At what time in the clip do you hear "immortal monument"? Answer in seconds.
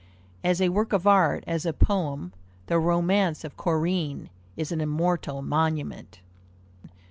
4.81-6.21